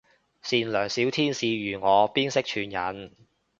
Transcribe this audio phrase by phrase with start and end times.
[0.41, 3.11] 善良小天使如我邊識串人